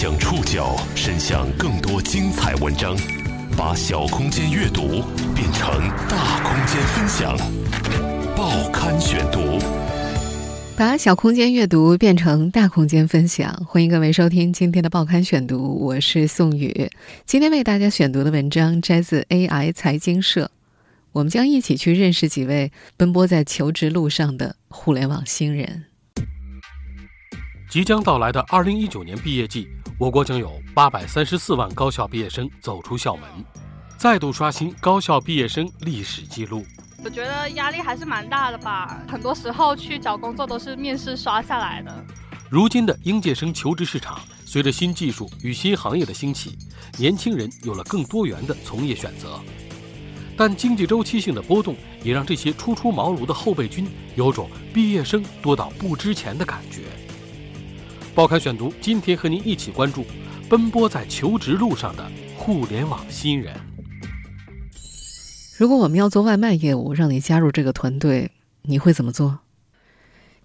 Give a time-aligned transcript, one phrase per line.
[0.00, 2.96] 将触角伸向更多精彩文章，
[3.56, 5.02] 把小空间阅读
[5.34, 5.68] 变成
[6.08, 7.36] 大空间分享。
[8.36, 9.58] 报刊选读，
[10.76, 13.52] 把小空间阅读变成大空间分享。
[13.66, 16.88] 欢迎各位收听今天的报刊选读，我是宋宇。
[17.26, 20.48] 今天为大家选读的文章摘自 AI 财经社，
[21.10, 25.86] 我们将一起去认识几位奔波在求职路上的互联网新人。
[27.68, 33.24] 即将到来的二零一九年毕业季，我国将有八百三十四万高校毕业生走出校门，
[33.98, 36.64] 再度刷新高校毕业生历史记录。
[37.04, 42.04] 我觉得压力还是蛮大的吧，很多时候去找工作都是面试刷下来的。
[42.48, 46.56] 如今的应届生求职市场，随着新技术与新行业的兴起，
[46.96, 49.38] 年轻人有了更多元的从业选择。
[50.38, 56.84] 但经济周期性的波动，也让这些初出茅庐的后备军有种毕业生多到不值钱的感觉。
[58.18, 60.04] 报刊选读，今天和您一起关注
[60.48, 62.04] 奔波在求职路上的
[62.36, 63.54] 互联网新人。
[65.56, 69.38] 如果我们要做外卖业务，让你加入这个团队，你会怎么做？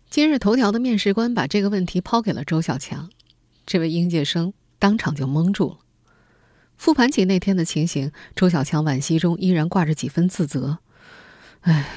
[0.08, 3.10] 今日头条的面试官把这个问题抛给了周小强，
[3.66, 5.78] 这位应届生当场就懵住了。
[6.78, 10.78] 复盘起那天的情形，周小强惋惜中依然挂着几分自责。
[11.62, 11.90] 唉，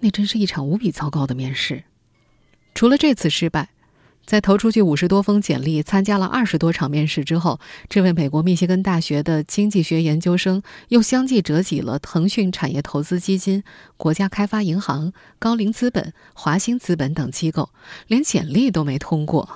[0.00, 1.84] 那真是一场无比糟糕的面试。
[2.74, 3.68] 除了这次失败。
[4.30, 13.64] 在投出去五十多封简历、参加了二十多场面试之后，这位美国密歇根大学的经济学研究生又相继折戟了腾讯产业投资基金、
[13.96, 17.70] 国家开发银行、高瓴资本、华兴资本等机构，
[18.06, 19.48] 连简历都没通过。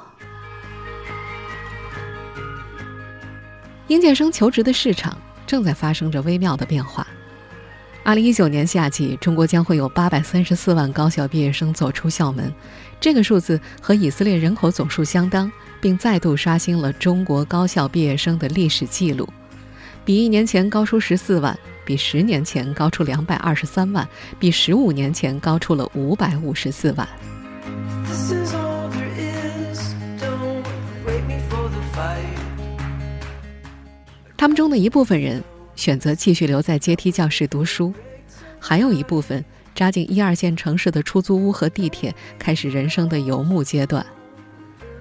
[3.86, 5.16] 应届生求职的市场
[5.46, 7.03] 正在发生着微妙的变化。
[8.04, 12.52] 二零一九年夏季，中国将会有八百三十四万高校毕业生走出校门，
[13.00, 19.26] 这个数字和以色列人口总数相当，并再度刷新了中国高校毕业生的历史记录，
[20.04, 24.06] 比一年前高出十四万，比十年前高出两百二十三万，
[24.38, 27.08] 比十五年前高出了五百五十四万。
[34.36, 35.42] 他们中的一部分人。
[35.76, 37.92] 选择继续留在阶梯教室读书，
[38.58, 44.04] 还有一部分扎进一二线城市的出租屋和地铁，开始人生的游牧阶段；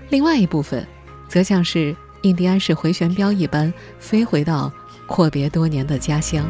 [0.10, 0.86] 另外一部分，
[1.28, 4.72] 则像是印第安式回旋镖一般，飞回到
[5.08, 6.46] 阔别多年的家乡。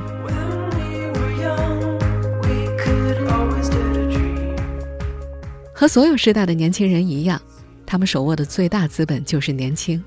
[5.73, 7.41] 和所有时代的年轻人一样，
[7.85, 10.01] 他们手握的最大资本就是年轻。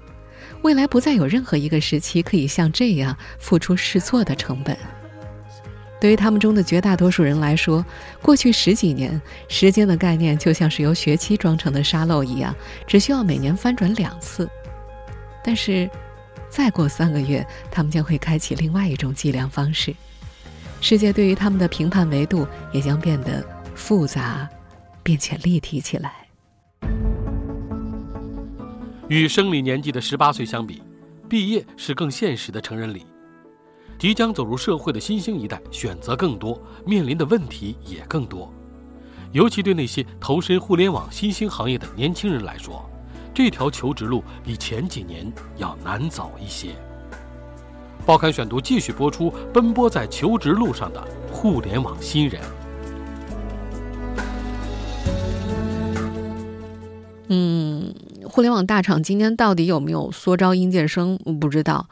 [0.62, 4.76] 未来不再有任何一个时期可以像这样付出试错的成本。
[5.98, 7.84] 对于他们中的绝大多数人来说，
[8.20, 12.54] 过去十几年，时间的概念就像是由学期装成的沙漏一样，
[12.86, 14.48] 只需要每年翻转两次。
[15.42, 15.88] 但是，
[16.50, 19.94] 再过三个月，他们将会开启另外一种计量方式，
[20.82, 23.42] 世界对于他们的评判维度也将变得
[23.74, 24.46] 复杂，
[25.02, 26.12] 并且立体起来。
[29.08, 30.82] 与生理年纪的十八岁相比，
[31.28, 33.06] 毕业是更现实的成人礼。
[33.98, 38.52] 即将走入社会的新兴一代，选择更多，面临的问题也更多。
[39.30, 42.84] 尤其对那些投身互联网新兴行业的年轻人来说，
[43.32, 46.70] 这条求职路比前几年要难走一些。
[48.04, 51.00] 报刊选读继续播出：奔波在求职路上的
[51.30, 52.42] 互联网新人。
[58.36, 61.16] 互联网大厂今年到底有没有缩招应届生？
[61.40, 61.88] 不知道，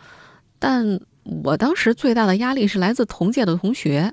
[0.59, 1.01] 但
[1.43, 4.13] 我当时最大的压力是来自同届的同学。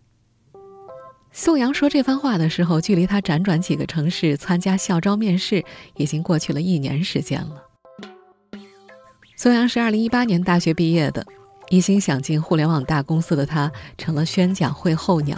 [1.33, 5.65] 宋阳说这番话的时候，距离他辗转几个城市参加校招面试，
[5.97, 7.63] 已经过去了一年时间了。
[9.35, 11.25] 宋阳是二零一八年大学毕业的，
[11.69, 15.37] 一心想进互联网大公司的他，成了宣讲会候鸟。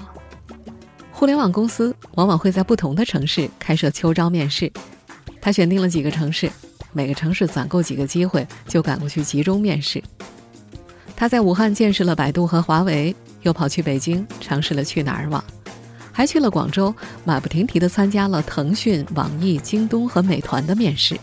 [1.11, 4.71] 互联网公司往往会在不同的城市开设秋招面试，
[5.41, 6.51] 他选定了几个城市。
[6.93, 10.01] 每个城市攒够几个机会，就赶过去集中面试。
[11.15, 15.43] 他在武汉见识了百度和华为，又跑去北京尝试了去哪儿网，
[16.11, 21.19] 还去了广州，马不停蹄地参加了腾讯、网易、京东和美团的面试。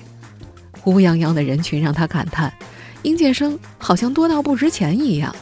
[0.84, 2.52] 乌泱泱的人群让他感叹：
[3.02, 5.34] 应届生好像多到不值钱一样。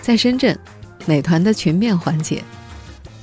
[0.00, 0.56] 在深圳，
[1.06, 2.44] 美团的群面环节，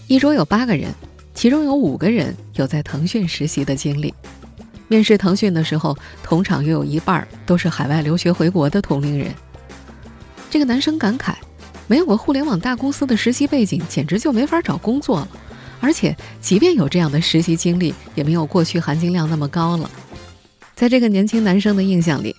[0.07, 0.91] 一桌有八个人，
[1.33, 4.13] 其中有五个人有在腾讯实习的经历。
[4.91, 9.33] 面试腾讯的时候，同场又有一半都是海外留学回国的同龄人。
[10.49, 11.33] 这个男生感慨：
[11.87, 15.27] 没有过互联网大公司的实习背景，简直就没法找工作了。
[15.79, 19.89] 而且，即便有这样的实习经历，也没有过去含金量那么高了。
[20.75, 22.35] 在这个年轻男生的印象里，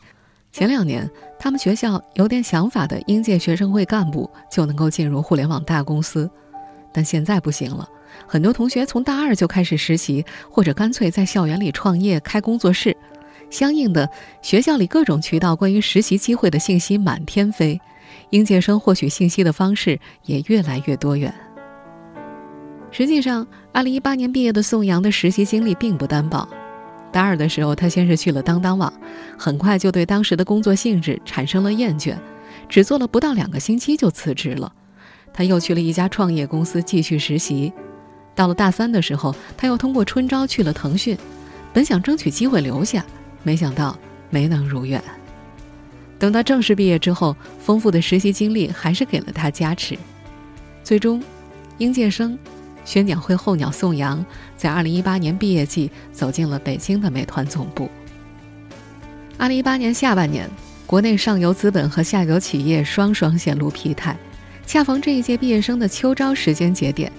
[0.53, 6.31] 前两年，他们学校有点想法的应届学生会干部就能够进入互联网大公司，
[6.93, 7.89] 但现在不行了。
[8.27, 12.97] 很多同学从大二就开始实习，或者干脆在校园里创业开工作室。
[13.51, 14.09] 相应的，
[14.41, 17.79] 学校里各种渠道关于实习机会的信息满天飞，
[18.31, 21.33] 应届生获取信息的方式也越来越多元。
[22.91, 26.49] 实际上，2018年毕业的宋阳的实习经历并不单薄。
[27.11, 28.91] 大二的时候，他先是去了当当网，
[29.39, 32.17] 很快就对当时的工作性质产生了厌倦，
[32.71, 34.73] 只做了不到两个星期就辞职了。
[35.35, 37.71] 他又去了一家创业公司继续实习。
[38.35, 41.17] 到了大三的时候，他又通过春招去了腾讯，
[41.73, 43.05] 本想争取机会留下。
[43.43, 43.99] 没想到
[44.31, 45.03] 没能如愿。
[46.19, 49.99] 等到正式毕业之后，丰富的实习经历还是给了他加持。
[50.85, 51.23] 最终，
[51.79, 52.39] 应届生
[52.85, 54.25] 宣讲会候鸟宋阳
[54.57, 57.91] 在2018年毕业季走进了北京的美团总部。
[59.39, 60.49] 2018年下半年，
[60.87, 64.17] 国内上游资本和下游企业双双显露疲态，
[64.65, 67.11] 恰逢这一届毕业生的秋招时间节点，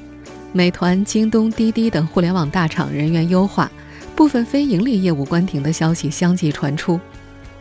[0.54, 3.70] 美团、京东、滴滴等互联网大厂人员优化。
[4.16, 7.00] 部分非盈利业务关停的消息相继传出，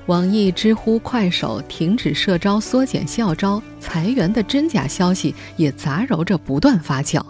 [0.05, 7.25] 网易、知乎、快手停止社招、缩减校招、裁员的真假消息也杂糅着不断发酵。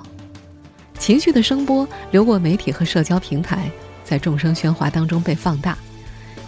[0.99, 3.71] 情绪的声波流过媒体和社交平台，
[4.03, 5.79] 在众生喧哗当中被放大。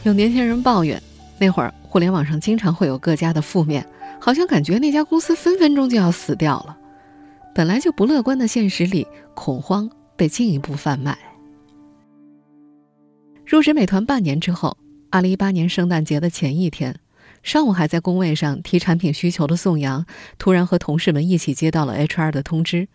[0.03, 1.01] 有年轻人抱怨，
[1.39, 3.87] 那会儿互联网上经常会有各家的负面，
[4.19, 6.77] 好像感觉那家公司分分钟就要死掉了。
[7.55, 11.17] 本来就不乐观的现实里，恐慌被进一步贩卖。
[13.47, 14.77] 入职美团半年之后，
[15.09, 16.99] 二零一八年圣诞节的前一天，
[17.45, 20.05] 上午还在工位上提产品需求的宋阳，
[20.37, 22.89] 突然和同事们一起接到了 HR 的通知，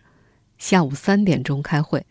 [0.58, 2.04] 下午三点钟开会。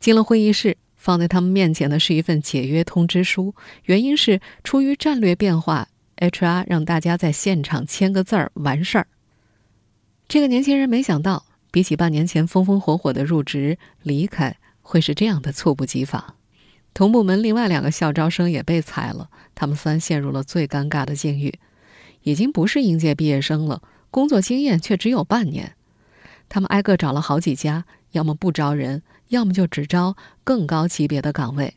[0.00, 3.54] 进了会议室，放在他们面前的是一份解约通知书，
[3.84, 9.06] 原因是出于战略变化，HR 让大家在现场签个字儿完事儿。
[10.28, 16.34] 这个年轻人没想到，比起半年前风风火火的入职，离开会是这样的猝不及防。
[16.94, 21.58] 同部门另外两个校招生也被裁了，他们三陷入了最尴尬的境遇，
[22.22, 25.74] 已经不是应届毕业生了，工作经验却只有半年。
[26.48, 31.74] 他们挨个找了好几家，要么不招人，要么就只招更高级别的岗位。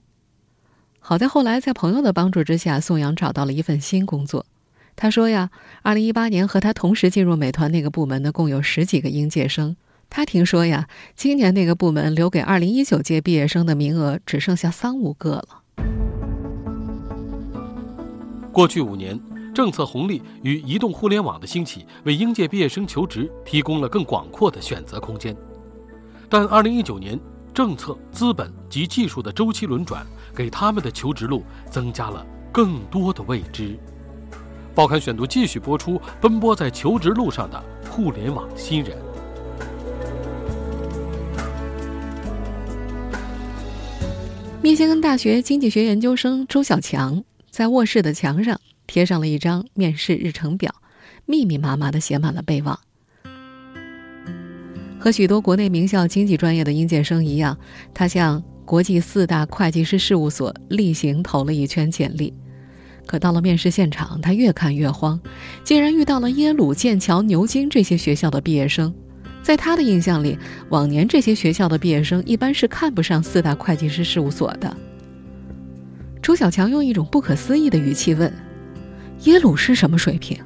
[0.99, 4.45] 好在后来在朋友的帮助之下，宋阳找到了一份新工作。
[5.01, 5.49] 他说呀，
[5.81, 9.75] 二零一八年和他同时进入美团那个部门的共有十几个应届生。
[10.11, 15.63] 他听说呀，今年那个部门留给二零一九届毕业生的名额只剩下三五个了。
[18.51, 19.19] 过去五年，
[19.55, 25.35] 政策红利与移动互联网的兴起，为应届毕业生求职提供了更广阔的选择空间。
[26.29, 27.19] 但二零一九年，
[27.55, 30.05] 政策、资本及技术的周期轮转，
[30.35, 33.79] 给他们的求职路增加了更多的未知。
[34.73, 38.97] 报刊选读继续播出：奔波在求职路上的互联网新人。
[44.61, 50.73] 密歇根大学经济学研究生周小强在卧室的墙上贴上了一张面试日程表，
[51.25, 52.79] 密密麻麻地写满了备忘。
[54.99, 57.57] 和许多国内名校经济专业的应届生一样，
[57.93, 62.33] 他向国际四大会计师事务所例行投了一圈简历。
[63.05, 65.19] 可到了面试现场，他越看越慌，
[65.63, 68.93] 竟然遇到了耶鲁、剑桥、牛津这些学校的毕业生。
[69.43, 70.37] 在他的印象里，
[70.69, 74.77] 往年这些学校的毕业生一般是看不上四大会计师事务所的。
[76.21, 78.31] 周小强用一种不可思议的语气问
[79.25, 80.37] ：“耶鲁是什么水平？”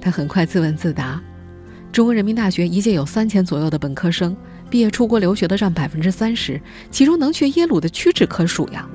[0.00, 1.22] 他很快自问自答
[1.92, 4.34] ：“中国人民大学一届有三千左右的本科生，
[4.70, 6.58] 毕业出国留学的占百分之三十，
[6.90, 8.88] 其中能去耶鲁的屈指可数呀。”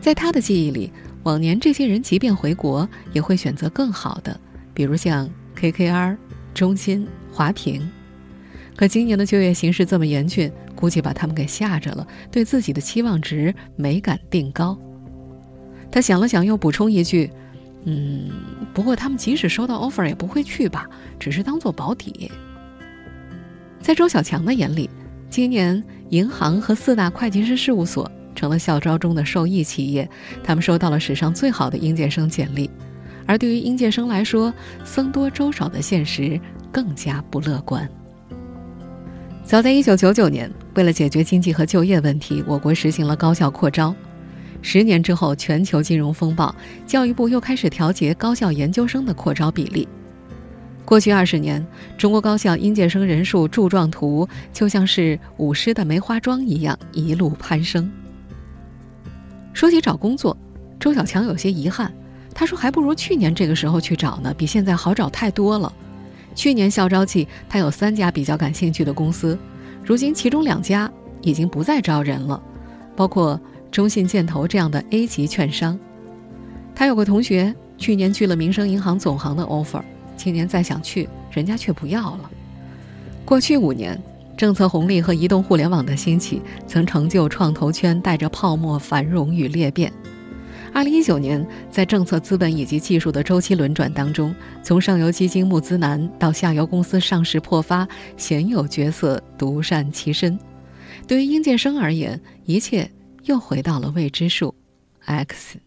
[0.00, 0.92] 在他的记忆里，
[1.26, 4.40] 往年这些人即便回国，也会选择更好的，
[4.72, 5.28] 比如像
[5.58, 6.16] KKR、
[6.54, 7.82] 中金、华平。
[8.76, 14.78] 可今年的就业形势这么严峻，估计把他们给吓着了，对自己的期望值没敢定高。
[15.90, 17.28] 他想了想，又补充一句
[17.86, 18.30] ：“嗯，
[18.72, 20.86] 不过他们即使收到 offer 也不会去吧，
[21.18, 22.30] 只是当做保底。”
[23.82, 24.88] 在周小强的眼里，
[25.28, 30.08] 今年银行和四大会计师事务所成了校招中的受益企业，
[30.44, 32.70] 他们收到了史上最好的应届生简历。
[33.26, 36.38] 而对于应届生来说，僧多粥少的现实
[36.70, 37.88] 更加不乐观。
[39.42, 43.94] 早在1999年，为了解决经济和就业问题，我国实行了高校扩招。
[44.62, 46.54] 十年之后，全球金融风暴，
[46.86, 49.88] 教育部又开始调节高校研究生的扩招比例。
[50.84, 51.64] 过去二十年，
[51.98, 57.90] 中国高校应届生人数柱状图就像是舞狮的梅花桩一样一路攀升。
[59.56, 60.36] 说起找工作，
[60.78, 61.90] 周小强有些遗憾，
[62.34, 65.72] 他说还不如去年这个时候去找呢，比现在好找太多了。
[66.34, 69.38] 去年校招季，他有三家比较感兴趣的公司，
[69.82, 72.38] 如今其中两家已经不再招人了，
[72.94, 75.78] 包括中信建投这样的 A 级券商。
[76.74, 79.80] 他有个同学去年去了民生银行总行的 offer，
[80.18, 82.30] 今年再想去，人家却不要了。
[83.24, 83.98] 过去五年，
[84.36, 89.90] 政策红利和移动互联网的兴起，曾成就创投圈带着泡沫繁荣与裂变。
[90.74, 97.88] 二零一九年，在政策、资本以及技术的周期轮转当中，从上游基金募资难到下游公司上市破发，
[98.18, 100.38] 鲜有角色独善其身。
[101.08, 102.90] 对于应届生而言，一切
[103.24, 104.54] 又回到了未知数
[105.06, 105.58] X。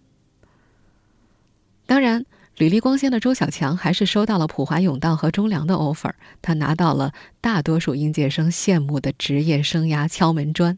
[1.87, 2.23] 当然，
[2.59, 6.11] 履历光鲜的周小强还是收到了普华永道和中粮的 offer，
[6.41, 10.77] 他拿到了大多数应届生羡慕的职业生涯敲门砖。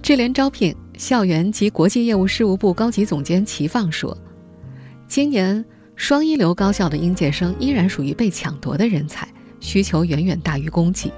[0.00, 4.16] 智联招聘校园及国际业务事务部高级总监齐放说
[5.08, 5.64] ：“今年
[5.96, 9.26] 双一流高校的应届生依然属于被抢夺的人才，
[9.58, 11.12] 需求远远大于供给。”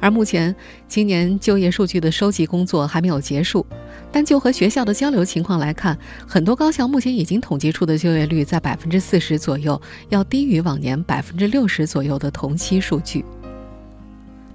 [0.00, 0.54] 而目前，
[0.86, 3.66] 今年就业数据的收集工作还没有结束，
[4.10, 13.24] 但就和学校的交流情况来看，很多高校目前已经统计出的就业率在百分之四十左右，要低于往年百分之六十左右的同期数据。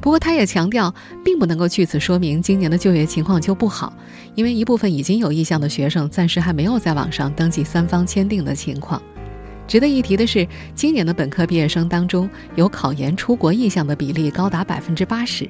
[0.02, 0.94] 不过，他也强调，
[1.24, 3.94] 并不能够据此说明今年的就业情况就不好，
[4.36, 9.02] 因为一部分已经有意向的学生暂时还没有在网上登记三方签订的情况。
[9.66, 10.46] 值得一提的是，
[10.76, 15.50] 今年的本科毕业生当中，有考研出国意向的比例高达百分之八十。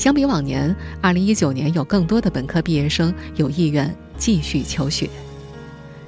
[0.00, 5.10] 相比往年，二零一九年有更多的本科毕业生有意愿继续求学。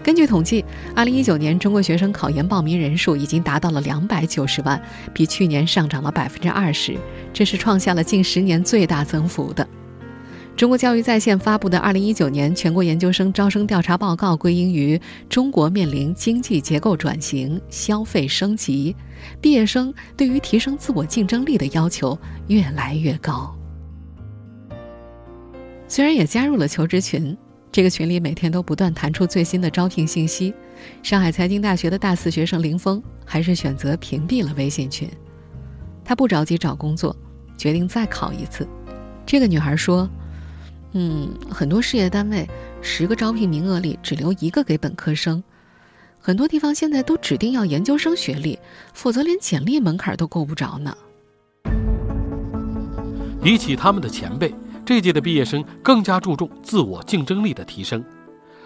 [0.02, 0.64] 根据统计，
[0.96, 4.82] 二零一九年中国学生考研报名人数已经达到了两百九十万，
[5.12, 6.96] 比去年上涨了百分之二十，
[7.34, 9.68] 这是创下了近十年最大增幅的。
[10.56, 18.96] 中国教育在线发布的二零一九年全国研究生招生调查报告归因于中国面临经济结构转型、消费升级，
[19.38, 23.54] 毕业生对于提升自我竞争力的要求越来越高。
[25.92, 27.37] 虽然也加入了求职群，
[27.70, 30.54] 这个群里每天都不断弹出最新的招聘信息。
[31.02, 35.06] 上海财经大学的大四学生林峰还是选择屏蔽了微信群，
[36.02, 37.14] 他不着急找工作，
[37.58, 38.66] 决定再考一次。
[39.26, 40.08] 这个女孩说。
[40.94, 42.49] 嗯，很多事业单位
[42.80, 45.44] 十个招聘名额里只留一个给本科生，
[46.18, 48.58] 很多地方现在都指定要研究生学历，
[48.94, 50.96] 否则连简历门槛都够不着呢。
[53.42, 58.04] 比起他们的前辈，这届的毕业生更加注重自我竞争力的提升，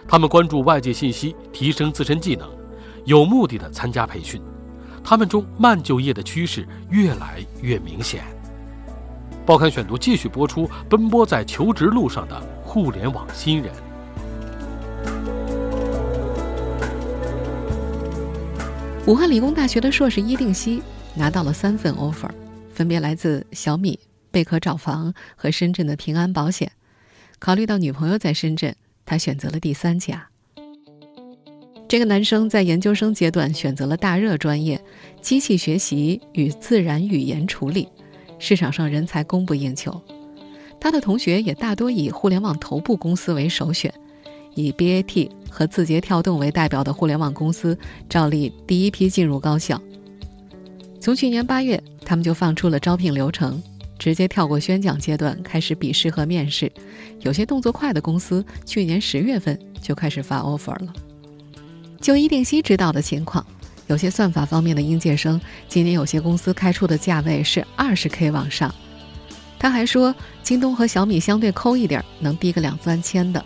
[0.08, 2.49] 他们关注外界信息，提升自身技能，
[3.04, 4.40] 有目的的参加培训，
[5.04, 8.25] 他们中慢就业的趋势越来越明显。
[9.44, 13.73] 报刊选读继续播出：奔波在求职路上的互联网新人。
[19.06, 20.82] 武汉理工大学的硕士伊定西
[21.14, 22.28] 拿到了三份 offer，
[22.73, 23.96] 分别来自小米、
[24.37, 26.71] 贝壳找房和深圳的平安保险。
[27.38, 28.75] 考虑到女朋友在深圳，
[29.07, 30.28] 他选择了第三家。
[31.88, 34.78] 这个男生在研究生阶段选择了大热专业——
[35.23, 37.88] 机器学习与自然语言处理。
[38.38, 39.99] 市场上人才供不应求，
[40.78, 43.90] 他的同学也大多以互联网头部公司为首选，
[44.55, 49.81] 以 BAT 和字节跳动为代表的互联网公司照例第一批进入高校。
[51.00, 53.62] 从去年八月，他们就放出了招聘流程，
[53.99, 56.71] 直接跳过宣讲阶段，开始笔试和面试。
[57.21, 60.93] 有些动作快的公司，去年十月份就开始发 offer 了。
[62.00, 63.45] 就伊定西知道的情况。
[63.88, 68.75] 有些算法方面的应届生，今年有些公司开出的价位是二十 K 往上。
[69.59, 73.43] 他还说，京东和小米相对抠一点，能低个两三千的。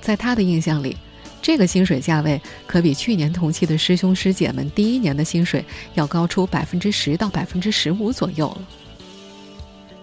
[0.00, 0.96] 在他的印象里，
[1.42, 8.68] 这个薪水价位可比去年同期的师兄师姐们第一年的薪水要高出百分之十到百分之十五左右了。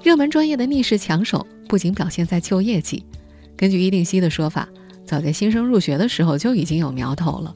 [0.01, 3.03] 热门专业的逆势抢手，不仅表现在就业季，
[3.57, 4.67] 根据伊定西的说法，
[5.05, 7.53] 早在新生入学的时候就已经有苗头了。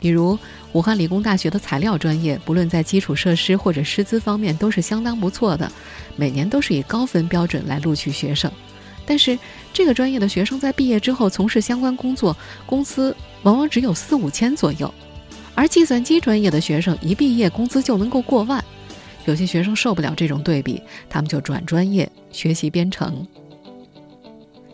[0.00, 0.38] 比如，
[0.72, 5.70] 武汉理工大学的材料专业，不论在基础设施或者师资方面都是相当不错的，
[6.16, 8.50] 每年都是以高分标准来录取学生。
[9.04, 9.38] 但是，
[9.72, 14.88] 这个专业的学生在毕业之后从事相关工作，工资往往只有四五千左右；
[15.54, 18.64] 而计算机专业的学生一毕业工资就能够过万。
[19.26, 23.26] 有些学生受不了这种对比，他们就转专业学习编程。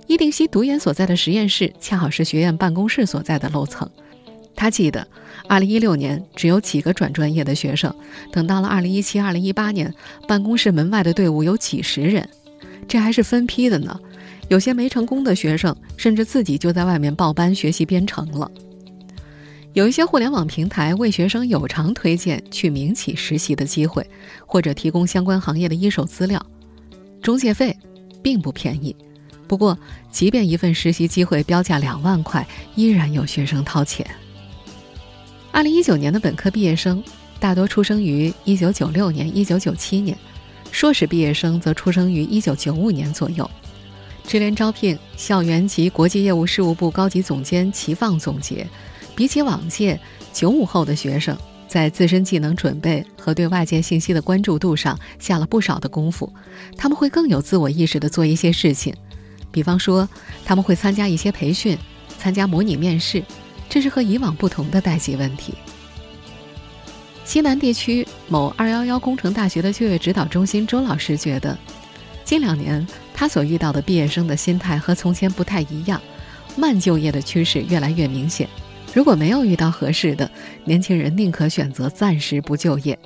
[0.07, 3.89] 伊定西读研所在的实验室，恰好是学院办公室所在的楼层。
[4.57, 5.07] 他记得，
[5.49, 7.95] 二零一六年只有几个转专业的学生，
[8.33, 9.95] 等到了二零一七、二零一八年，
[10.27, 12.29] 办公室门外的队伍有几十人，
[12.89, 13.99] 这还是分批的呢。
[14.49, 18.51] 有些没成功的学生，甚至自己就在外面报班学习编程了。
[19.73, 24.05] 有一些互联网平台为学生有偿推荐去民企实习的机会，
[24.45, 26.45] 或者提供相关行业的一手资料，
[27.23, 27.77] 中介费
[28.21, 28.95] 并不便宜。
[29.47, 29.79] 不过，
[30.11, 34.05] 即便一份实习机会标价两万块，依然有学生掏钱。
[35.53, 37.03] 二零一九年的本科毕业生
[37.39, 40.17] 大多出生于一九九六年、一九九七年，
[40.73, 43.49] 硕士毕业生则出生于一九九五年左右。
[44.27, 48.67] 智联招聘校园及国际业务事务部高级总监齐放总结。
[49.21, 50.01] 比起往届
[50.33, 51.37] 九五后的学生，
[51.69, 56.33] 在自身技能准备和对外界信息的关注度上下了不少的功夫。
[56.75, 58.95] 他们会更有自我意识地做一些事情，
[59.53, 60.09] 比方说
[60.43, 61.77] 他们会参加一些培训，
[62.17, 63.23] 参加模拟面试，
[63.69, 65.53] 这是和以往不同的代际问题。
[67.27, 71.59] 西南地区某二幺幺工程大学的就业指导中心周老师觉得，
[72.25, 76.01] 近两年他所遇到的毕业生的心态和从前不太一样，
[76.57, 78.49] 慢就业的趋势越来越明显。
[78.93, 80.31] 如果没有遇到合适的
[80.65, 82.97] 年轻人，宁可选择暂时不就业；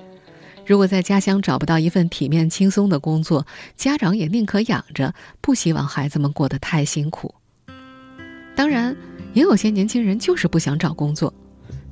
[0.67, 7.35] 如果在家乡找不到一份体面轻松的工作，家长也宁可养着，不希望孩子们过得太辛苦。
[8.57, 8.97] 当然，
[9.35, 11.33] 也有些年轻人就是不想找工作。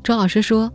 [0.02, 0.72] 周老师说，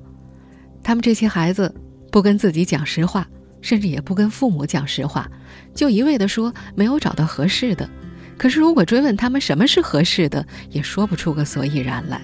[0.83, 1.73] 他们这些孩子
[2.11, 3.27] 不跟自己讲实话，
[3.61, 5.27] 甚至也不跟父母讲实话，
[5.73, 7.89] 就一味地说没有找到合适的。
[8.37, 12.21] 可是如果追问他们什么是合适的，也说不出个所以然来。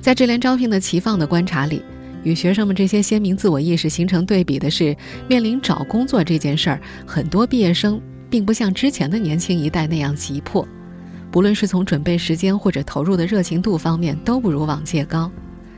[0.00, 1.82] 在智联招聘的齐放的观察里，
[2.22, 4.96] 与学生们这些鲜明自我意识形成对比的是，
[5.28, 8.00] 面临找工作这件事儿，很多毕业生
[8.30, 10.66] 并不像之前的年轻一代那样急迫，
[11.30, 15.30] 不论是从准备时间或者投入的热情度方面，都不如往届高。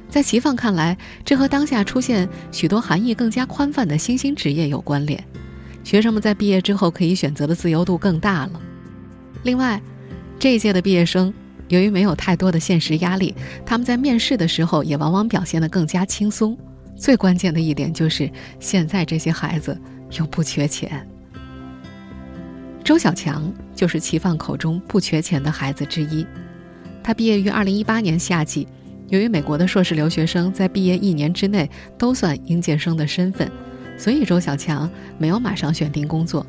[0.09, 5.23] 在齐放看来，这和当下出现许多含义更加宽泛的新兴职业有关联，
[5.83, 8.61] 学生们在毕业之后可以选择的自由度更大了。
[9.45, 9.81] 另外，
[10.39, 11.33] 这一届的毕业生。
[11.71, 13.35] 由于没有太多的现实压力，
[13.65, 16.57] 他们在面试的时候也往往表现得更加轻松。
[16.97, 19.81] 最关键的一点就是，现在这些孩子
[20.19, 21.07] 又不缺钱。
[22.83, 26.27] 周小强就是齐放口中不缺钱的孩子之一。
[27.03, 28.67] 他毕业于2018年夏季，
[29.09, 33.51] 由于美国的硕士留学生在毕业一年之内都算应届生的身份，
[33.97, 36.45] 所以周小强没有马上选定工作。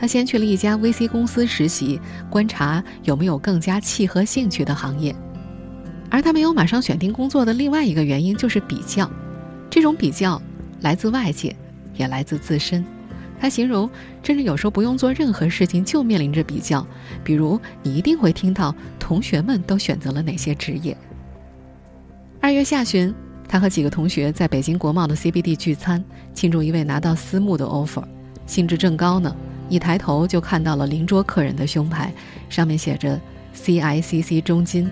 [0.00, 5.14] 他先去了一家 VC 公司实习，观察有没有更加契合兴趣的行业。
[6.08, 9.08] 而他没有马上选定工作的另外一个原因就是比较，
[9.68, 10.40] 这种比较
[10.80, 11.54] 来自外界，
[11.94, 12.82] 也来自自身。
[13.38, 13.88] 他形容，
[14.22, 16.86] 甚至有时候不用做任何事情就面临着比较，
[17.22, 20.96] 比如你一定会听到同学们都选择了哪些职业。
[22.40, 23.14] 二月下旬，
[23.46, 28.02] 他和几个同学在北京国贸的 CBD 聚餐，庆祝一位拿到私募的 offer，
[28.46, 29.36] 兴致正高呢。
[29.70, 32.12] 一抬头就看到了邻桌客人的胸牌，
[32.50, 33.18] 上面写着
[33.54, 34.90] “CICC 中金，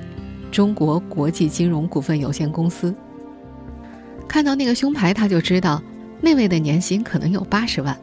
[0.51, 2.95] 中国国际金融股份有限公司”。
[4.29, 5.83] 看到那个胸牌，他就知道
[6.21, 7.99] 那位的年薪可能有八十万，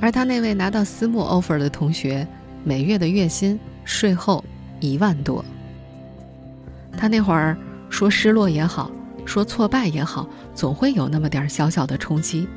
[0.00, 2.26] 而他那位拿到私募 offer 的同学，
[2.64, 4.44] 每月的月薪税后
[4.80, 5.44] 一万多。
[6.96, 7.56] 他那会儿
[7.88, 8.90] 说失落也好，
[9.24, 12.48] 说挫败也好，总会有那么点小小的冲击。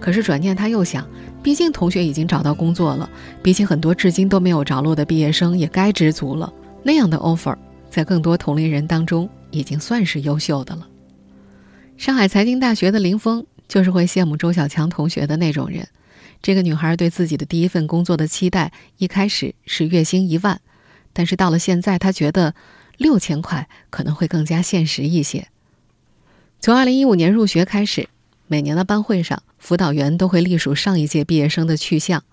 [0.00, 1.06] 可是转念他又想，
[1.42, 3.10] 毕竟同学已经找到工作了，
[3.42, 6.52] 比起很多至今都没有着落的毕业生，也该知足了。
[6.84, 7.56] 那样的 offer，
[7.90, 10.86] 在更多同龄人当中已经算是优秀的了。
[11.96, 15.86] 上海财经大学的林峰就是会羡慕周小强同学的那种人。
[16.40, 20.60] 这个女孩对自己的第一份工作的期待，一开始是月薪一万，
[21.12, 22.54] 但是到了现在，她觉得
[22.96, 25.48] 六千块可能会更加现实一些。
[26.60, 28.08] 从二零一五年入学开始。
[28.50, 32.24] 每年的班会上，辅导员都会隶属上一届毕业生的去向。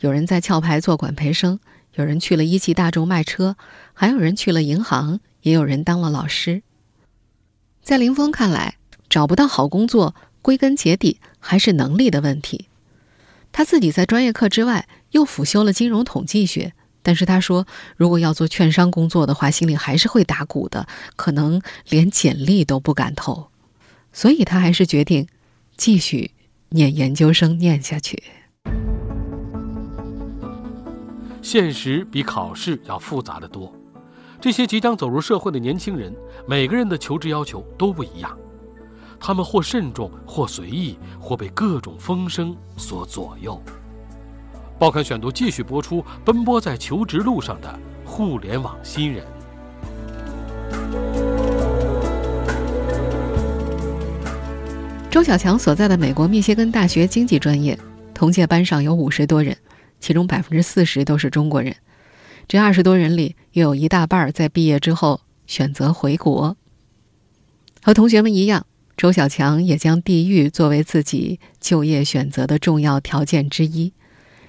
[0.00, 1.60] 有人在壳牌做管培生，
[1.94, 3.54] 有人去了一汽大众卖车，
[3.92, 6.62] 还有人去了银行，也有人当了老师。
[7.82, 8.76] 在林峰看来，
[9.10, 12.68] 找不到好工作，归根结底还是能力的问题。
[13.52, 23.48] 他自己在专业课之外又辅修了金融统计学，但是他说，如果要做券商工作的话，心里还是会打鼓的，可能连简历都不敢投。
[24.14, 25.28] 所以他还是决定。
[25.78, 26.32] 继续
[26.70, 28.20] 念研究生，念下去。
[31.40, 33.72] 现实比考试要复杂的多。
[34.40, 36.12] 这些即将走入社会的年轻人，
[36.48, 38.36] 每个人的求职要求都不一样。
[39.20, 43.62] 他们或慎重，或随意，或被各种风声所左右。
[44.80, 49.24] 报刊选读继续播出：奔波在求职路上的互联网新人。
[55.18, 57.76] 周小强所在的美国密歇根大学经济专业，
[58.14, 59.58] 同届班上有五十多人，
[59.98, 61.74] 其中百分之四十都是中国人。
[62.46, 66.56] 这二十多人里，又有一大半在毕业之后选择回国。
[67.82, 68.64] 和同学们一样，
[68.96, 73.92] 周小强也将地域作为自己就业选择的重要条件之一。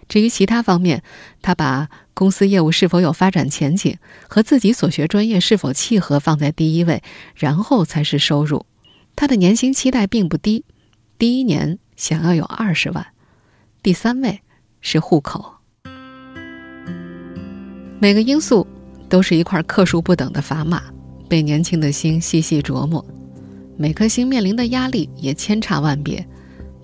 [0.07, 1.01] 至于其他方面，
[1.41, 7.01] 他把公司业务是否有发展前景和自己所学专业是否契合放在第一位，
[7.33, 8.67] 然后才是收入。
[9.19, 10.63] 他的年薪期待并不低，
[11.17, 13.05] 第一年想要有二十万，
[13.83, 14.39] 第三位
[14.79, 15.55] 是户口。
[17.99, 18.65] 每个因素
[19.09, 20.83] 都是一块克数不等的砝码，
[21.27, 23.05] 被年轻的心细细琢磨。
[23.75, 26.25] 每颗心面临的压力也千差万别，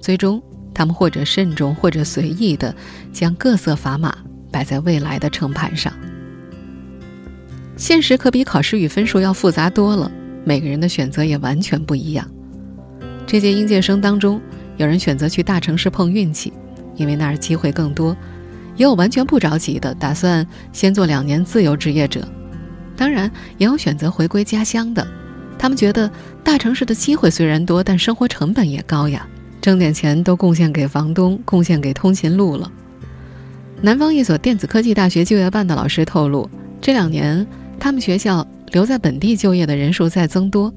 [0.02, 0.43] 最终。
[0.74, 2.76] 他们或者慎重，或者随意的
[3.13, 4.13] 将各色砝码
[4.52, 5.93] 摆在未来的秤盘上。
[7.78, 10.12] 现实可比考试与分数要复杂多了，
[10.46, 12.26] 每个人的选择也完全不一样。
[13.28, 14.40] 这届应届生当中，
[14.78, 16.54] 有人选择去大城市碰运气，
[16.96, 18.16] 因为那儿机会更多；
[18.78, 22.26] 也有完全不着急的，打算先做两年自由职业者。
[22.96, 25.06] 当然，也有选择回归家乡的，
[25.58, 26.10] 他们觉得
[26.44, 29.28] 大城市的机会虽然多，但生活成本也高呀。
[29.60, 32.72] 挣点钱都贡献给房东，贡献给通勤路了。
[33.82, 36.48] 南方一所电子科技大学就业办的老师透露，
[36.80, 37.46] 这两年
[37.80, 40.72] 他们学校留在本地就业的人数在增多。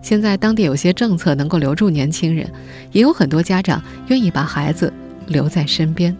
[0.00, 2.50] 现在当地有些政策能够留住年轻人，
[2.90, 4.90] 也有很多家长愿意把孩子
[5.26, 6.16] 留在身边。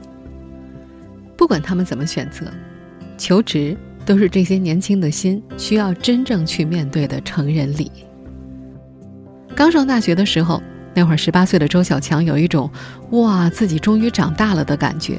[1.35, 2.45] 不管他们怎么选择，
[3.17, 7.91] 求职都是这些年轻的心需要真正去面对的成人礼。
[9.55, 10.63] 刚上大学的时候。
[10.97, 12.71] 那会儿，十八岁的周小强有一种
[13.11, 15.19] “哇，自己终于长大了”的感觉。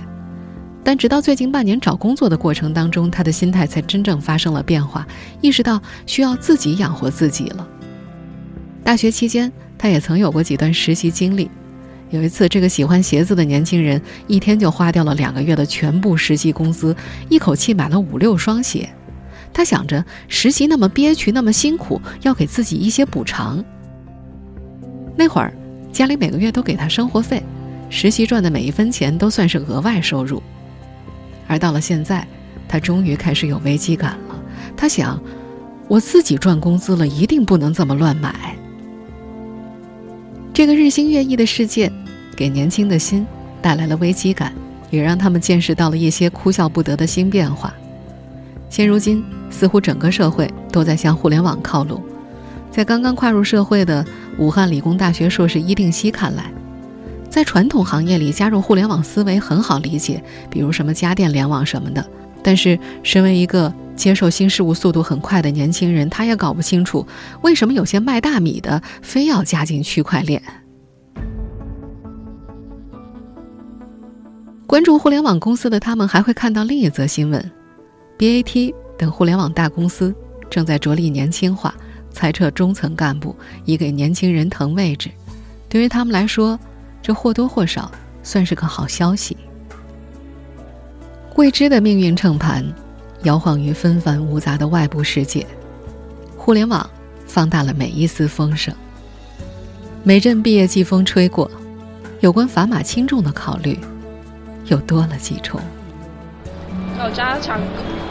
[0.86, 5.06] 但直到最近半年找工作的过程当中，他的心态才真正发生了变化，
[5.42, 7.68] 意识到需要自己养活自己了。
[8.84, 11.50] 大学期间，他也曾有过几段实习经历。
[12.12, 16.96] 有一次，这个喜欢鞋子的年轻人一天就花掉了两个月的全部实习工资，
[17.30, 18.88] 一口气买了五六双鞋。
[19.52, 23.62] 他想着，实习那么憋屈，那么辛苦，要给自己一些补偿。
[25.18, 25.52] 那会儿。
[25.92, 27.42] 家里每个月都给他生活费，
[27.90, 30.44] 实习赚的每一分钱都算是额外收入。
[31.48, 32.28] 而到了现在，
[32.68, 34.44] 他终于开始有危机感了。
[34.76, 35.22] 他想，
[35.88, 38.56] 我自己赚工资了，一定不能这么乱买。
[40.54, 41.92] 这个日新月异的世界，
[42.36, 43.26] 给年轻的心
[43.62, 44.54] 带来了危机感，
[44.90, 47.74] 也让他们见识到了一些哭笑不得的新变化。
[48.70, 52.02] 现如今，似乎整个社会都在向互联网靠拢。
[52.72, 54.06] 在刚刚跨入社会的
[54.38, 56.52] 武汉理工大学硕士伊定西看来，
[57.36, 62.10] 在传统行业里加入互联网思维很好理解，比如什么家电联网什么的。
[62.42, 67.06] 但是，身为一个接受新事物速度很快的年轻人，他也搞不清楚
[67.42, 70.42] 为什么有些卖大米的非要加进区块链。
[74.66, 77.52] 关注互联网公司的他们还会看到另一则新闻
[78.18, 80.16] ：BAT 等互联网大公司
[80.50, 81.76] 正在着力年轻化。
[82.12, 85.12] 裁撤中层干部，以给年轻人腾位置。
[85.68, 86.58] 对于他们来说，
[87.06, 87.92] 这或多或少
[88.24, 89.38] 算是个好消息。
[91.36, 92.66] 未知的命运秤盘，
[93.22, 95.46] 摇晃于纷繁芜杂的外部世界。
[96.36, 96.90] 互联网
[97.28, 98.74] 放大了每一丝风声。
[100.02, 101.48] 每阵毕业季风吹过，
[102.22, 103.78] 有关砝码轻重的考虑
[104.66, 105.62] 又多了几重。
[106.98, 107.60] 要加强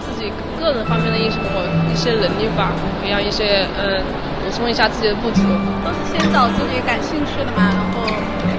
[0.07, 0.30] 自己。
[0.54, 1.44] 个人方面的一什么
[1.92, 4.00] 一些能力吧，培养一些嗯，
[4.40, 5.42] 补充一下自己的不足。
[5.85, 8.00] 都是先找自己感兴趣的嘛，然后
[8.46, 8.53] 毕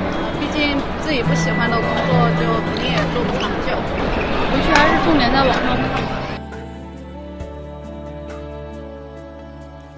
[0.56, 3.76] 竟自己不喜欢的工作，就肯定也做不长久。
[4.52, 5.86] 回去还是重点在网上看。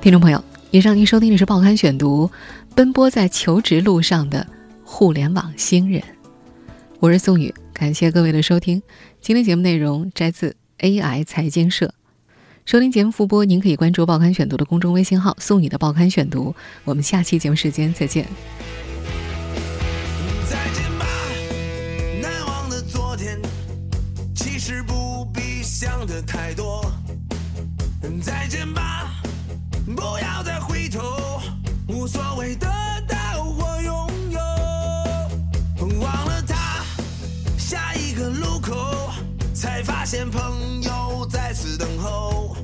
[0.02, 2.28] 听众朋友，以上您收听的是《报刊选读》，
[2.76, 4.46] 奔波在求职路上的
[4.84, 6.02] 互联网新人，
[7.00, 8.82] 我是宋宇，感谢各位的收听。
[9.22, 10.56] 今天节目内容摘自。
[10.80, 11.92] AI 财经社，
[12.64, 16.54] 收听节目复播，您可以关注《报刊选读》的公众微信号“宋宇的报刊选读”。
[16.86, 18.28] 我们下期节目时间再见。
[28.22, 29.12] 再见吧，
[29.96, 31.42] 不要再回头，
[31.88, 32.68] 无所谓得
[33.08, 34.40] 到或拥有。
[36.00, 36.84] 忘了他，
[37.58, 39.12] 下一个路口。
[39.54, 42.56] 才发现朋友在此等候，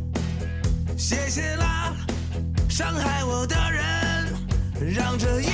[0.96, 1.96] 谢谢啦，
[2.70, 5.48] 伤害我的人，让这一